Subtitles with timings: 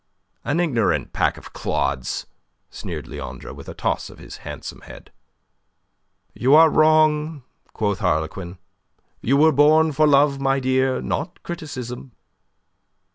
[0.43, 2.25] "An ignorant pack of clods,"
[2.71, 5.11] sneered Leandre, with a toss of his handsome head.
[6.33, 7.43] "You are wrong,"
[7.73, 8.57] quoth Harlequin.
[9.21, 12.13] "You were born for love, my dear, not criticism."